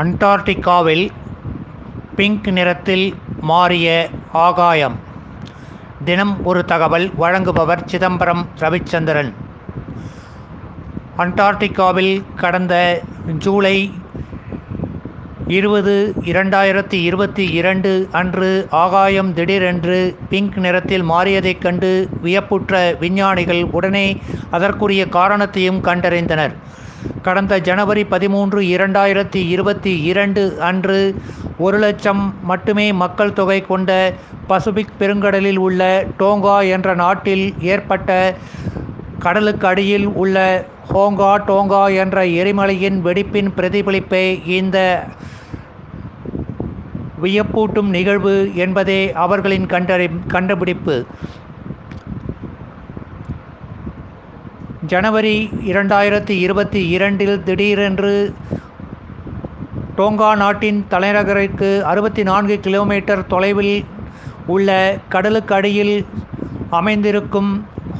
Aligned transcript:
அண்டார்டிகாவில் 0.00 1.08
pink 2.16 2.48
நிறத்தில் 2.48 3.14
மாறிய 3.40 4.08
ஆகாயம். 4.32 4.96
தினம் 6.04 6.44
ஒரு 6.44 6.64
தகவல் 6.64 7.12
வழங்குபவர் 7.20 7.84
சிதம்பரம் 7.84 8.48
ரவிச்சந்திரன். 8.58 9.32
அண்டார்டிகாவில் 11.18 12.22
கடந்த 12.36 13.02
ஜூலை 13.38 13.92
இருபது 15.46 16.14
இரண்டாயிரத்தி 16.24 16.98
இருபத்தி 17.08 17.50
இரண்டு 17.52 18.08
அன்று 18.12 18.66
ஆகாயம் 18.70 19.34
திடீரென்று 19.34 20.18
பிங்க் 20.28 20.58
நிறத்தில் 20.58 21.04
மாறியதைக் 21.04 21.58
கண்டு 21.58 22.08
வியப்புற்ற 22.22 22.96
விஞ்ஞானிகள் 23.00 23.64
உடனே 23.70 24.22
அதற்குரிய 24.50 25.08
காரணத்தையும் 25.08 25.84
கண்டறிந்தனர். 25.84 26.52
கடந்த 27.22 27.54
ஜனவரி 27.58 28.02
பதிமூன்று 28.04 28.60
இரண்டாயிரத்தி 28.74 29.40
இருபத்தி 29.48 29.92
இரண்டு 30.02 30.42
அன்று 30.60 30.98
ஒரு 31.58 31.78
லட்சம் 31.78 32.22
மட்டுமே 32.42 32.86
மக்கள் 32.92 33.32
தொகை 33.32 33.60
கொண்ட 33.62 33.90
பசிபிக் 34.46 34.96
பெருங்கடலில் 34.98 35.60
உள்ள 35.66 35.80
டோங்கா 36.18 36.56
என்ற 36.68 36.94
நாட்டில் 36.94 37.44
ஏற்பட்ட 37.72 38.10
கடலுக்கு 39.18 39.66
அடியில் 39.66 40.08
உள்ள 40.14 40.36
ஹோங்கா 40.92 41.32
டோங்கா 41.48 41.82
என்ற 42.02 42.24
எரிமலையின் 42.40 42.98
வெடிப்பின் 43.06 43.50
பிரதிபலிப்பே 43.56 44.24
இந்த 44.58 44.78
வியப்பூட்டும் 47.22 47.90
நிகழ்வு 47.96 48.34
என்பதே 48.54 49.00
அவர்களின் 49.24 49.66
கண்டறி 49.66 50.08
கண்டுபிடிப்பு. 50.26 50.96
ஜனவரி 54.90 55.34
இரண்டாயிரத்தி 55.70 56.34
இருபத்தி 56.44 56.80
இரண்டில் 56.94 57.36
திடீரென்று 57.42 58.12
டோங்கா 59.98 60.30
நாட்டின் 60.42 60.80
தலைநகருக்கு 60.92 61.68
அறுபத்தி 61.90 62.22
நான்கு 62.22 62.54
கிலோமீட்டர் 62.66 63.22
தொலைவில் 63.32 63.76
உள்ள 64.46 64.70
கடலுக்கு 65.08 65.54
அடியில் 65.54 65.94
அமைந்திருக்கும் 66.78 67.52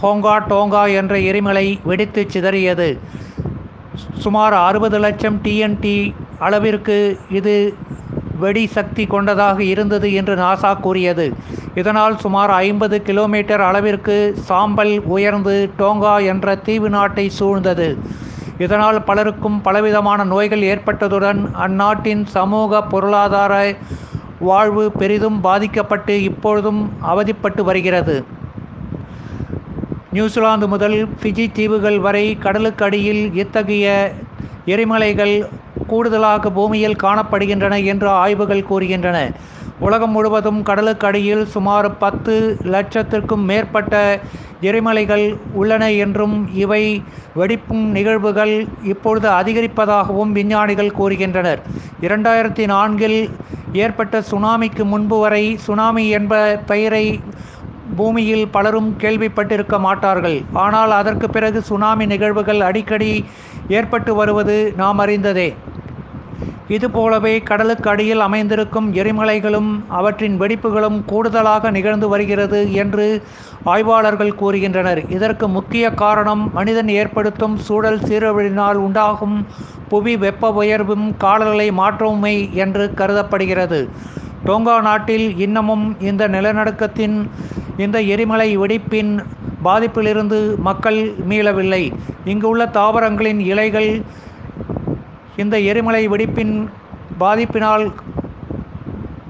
ஹோங்கா 0.02 0.34
டோங்கா 0.50 0.82
என்ற 1.00 1.14
எரிமலை 1.30 1.66
வெடித்து 1.84 2.24
சிதறியது. 2.34 2.88
சுமார் 4.24 4.56
அறுபது 4.68 4.98
லட்சம் 4.98 5.38
டிஎன்டி 5.44 5.96
அளவிற்கு 6.38 6.98
இது 7.38 7.54
வெடி 8.42 8.64
சக்தி 8.76 9.04
கொண்டதாக 9.06 9.58
இருந்தது 9.72 10.08
என்று 10.20 10.34
நாசா 10.36 10.72
கூறியது. 10.80 11.26
இதனால் 11.74 12.16
சுமார் 12.18 12.52
ஐம்பது 12.64 12.96
கிலோமீட்டர் 13.08 13.64
அளவிற்கு 13.68 14.16
சாம்பல் 14.48 14.94
உயர்ந்து 15.16 15.54
டோங்கா 15.78 16.14
என்ற 16.32 16.56
தீவு 16.66 16.90
நாட்டை 16.96 17.26
சூழ்ந்தது. 17.38 17.88
இதனால் 18.64 18.98
பலருக்கும் 19.02 19.58
பலவிதமான 19.66 20.24
நோய்கள் 20.24 20.64
ஏற்பட்டதுடன் 20.72 21.40
அந்நாட்டின் 21.66 22.24
சமூக 22.36 22.82
பொருளாதார 22.92 23.54
வாழ்வு 24.48 24.84
பெரிதும் 25.00 25.38
பாதிக்கப்பட்டு 25.40 26.14
இப்பொழுதும் 26.22 26.82
அவதிப்பட்டு 27.12 27.62
வருகிறது. 27.62 28.16
நியூசிலாந்து 30.12 30.66
முதல் 30.68 30.96
ஃபிஜி 31.18 31.44
தீவுகள் 31.52 31.98
வரை 32.06 32.24
கடலுக்கு 32.44 32.84
அடியில் 32.84 33.24
இத்தகைய 33.34 33.88
எரிமலைகள் 34.66 35.34
கூடுதலாக 35.92 36.50
பூமியில் 36.58 37.00
காணப்படுகின்றன 37.04 37.74
என்று 37.92 38.08
ஆய்வுகள் 38.22 38.68
கூறுகின்றன. 38.70 39.18
உலகம் 39.86 40.14
முழுவதும் 40.14 40.60
கடலுக்கு 40.68 41.06
அடியில் 41.08 41.44
சுமார் 41.54 41.88
பத்து 42.02 42.34
லட்சத்திற்கும் 42.74 43.44
மேற்பட்ட 43.50 43.94
எரிமலைகள் 44.68 45.24
உள்ளன 45.60 45.84
என்றும் 46.04 46.34
இவை 46.62 46.82
வெடிப்பும் 47.40 47.86
நிகழ்வுகள் 47.96 48.54
இப்பொழுது 48.92 49.28
அதிகரிப்பதாகவும் 49.38 50.32
விஞ்ஞானிகள் 50.38 50.96
கூறுகின்றனர். 50.98 51.60
இரண்டாயிரத்தி 52.06 52.64
நான்கில் 52.72 53.18
ஏற்பட்ட 53.84 54.20
சுனாமிக்கு 54.30 54.84
முன்பு 54.92 55.16
வரை 55.24 55.44
சுனாமி 55.66 56.04
என்ப 56.18 56.34
பெயரை 56.70 57.06
பூமியில் 57.98 58.46
பலரும் 58.54 58.90
கேள்விப்பட்டிருக்க 59.02 59.76
மாட்டார்கள். 59.86 60.38
ஆனால் 60.64 60.92
அதற்கு 60.98 61.26
பிறகு 61.36 61.60
சுனாமி 61.70 62.04
நிகழ்வுகள் 62.12 62.60
அடிக்கடி 62.68 63.12
ஏற்பட்டு 63.78 64.12
வருவது 64.20 64.56
நாம் 64.82 65.00
அறிந்ததே. 65.04 65.48
இதுபோலவே 66.68 67.32
கடலுக்கு 67.40 67.88
அடியில் 67.90 68.24
அமைந்திருக்கும் 68.26 68.88
எரிமலைகளும் 68.94 69.70
அவற்றின் 69.98 70.36
வெடிப்புகளும் 70.40 70.98
கூடுதலாக 71.04 71.70
நிகழ்ந்து 71.70 72.08
வருகிறது 72.08 72.60
என்று 72.72 73.06
ஆய்வாளர்கள் 73.64 74.38
கூறுகின்றனர். 74.40 75.00
இதற்கு 75.16 75.48
முக்கிய 75.48 75.86
காரணம் 76.02 76.44
மனிதன் 76.58 76.90
ஏற்படுத்தும் 77.00 77.56
சூழல் 77.58 78.00
சீரழிவினால் 78.08 78.80
உண்டாகும் 78.86 79.36
புவி 79.88 80.14
வெப்ப 80.16 80.52
உயர்வும் 80.52 81.06
காலநிலை 81.16 81.68
மாற்றவுமே 81.80 82.36
என்று 82.64 82.84
கருதப்படுகிறது. 82.94 83.80
டோங்கா 84.46 84.76
நாட்டில் 84.88 85.26
இன்னமும் 85.38 85.84
இந்த 86.10 86.22
நிலநடுக்கத்தின் 86.28 87.16
இந்த 87.84 87.98
எரிமலை 88.14 88.48
வெடிப்பின் 88.58 89.12
பாதிப்பிலிருந்து 89.64 90.38
மக்கள் 90.68 91.00
மீளவில்லை. 91.30 91.82
இங்குள்ள 92.24 92.62
தாவரங்களின் 92.78 93.40
இலைகள் 93.52 93.90
இந்த 95.42 95.56
எரிமலை 95.70 96.02
வெடிப்பின் 96.12 96.54
பாதிப்பினால் 97.20 97.84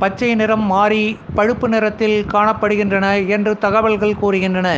பச்சை 0.02 0.30
நிறம் 0.40 0.64
மாறி 0.72 1.04
பழுப்பு 1.36 1.66
நிறத்தில் 1.68 2.16
காணப்படுகின்றன 2.34 3.06
என்று 3.36 3.52
தகவல்கள் 3.64 4.20
கூறுகின்றன. 4.22 4.68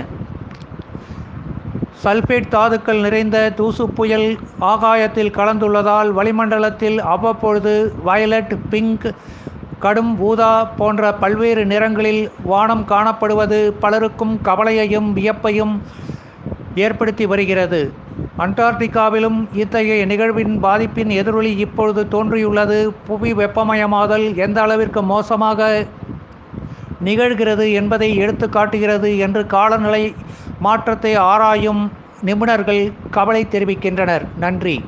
சல்பேட் 2.02 2.52
தாதுக்கள் 2.54 3.02
நிறைந்த 3.04 3.38
தூசு 3.58 3.84
புயல் 3.98 4.28
ஆகாயத்தில் 4.72 5.34
கலந்துள்ளதால் 5.38 6.10
வளிமண்டலத்தில் 6.18 6.98
அவ்வப்பொழுது 7.14 7.74
வயலட் 8.08 8.54
பிங்க் 8.72 9.06
கடும் 9.84 10.12
ஊதா 10.28 10.52
போன்ற 10.80 11.12
பல்வேறு 11.22 11.64
நிறங்களில் 11.72 12.22
வானம் 12.50 12.84
காணப்படுவது 12.88 13.60
பலருக்கும் 13.84 14.34
கவலையையும் 14.48 15.08
வியப்பையும் 15.18 15.74
ஏற்படுத்தி 16.84 17.24
வருகிறது. 17.32 17.82
அண்டார்டிகாவிலும் 18.42 19.48
இத்தகைய 19.52 20.06
நிகழ்வின் 20.06 20.62
பாதிப்பின் 20.62 21.10
எதிரொலி 21.10 21.56
இப்பொழுது 21.56 22.08
தோன்றியுள்ளது. 22.08 22.94
புவி 23.06 23.32
வெப்பமயமாதல் 23.32 24.36
எந்த 24.36 24.60
அளவிற்கு 24.60 25.02
மோசமாக 25.02 25.86
நிகழ்கிறது 27.04 27.72
என்பதை 27.72 28.16
எடுத்து 28.16 28.48
காட்டுகிறது 28.48 29.18
என்று 29.18 29.46
காலநிலை 29.46 30.14
மாற்றத்தை 30.58 31.14
ஆராயும் 31.14 31.90
நிபுணர்கள் 32.24 32.92
கவலை 33.10 33.46
தெரிவிக்கின்றனர். 33.50 34.24
நன்றி. 34.38 34.84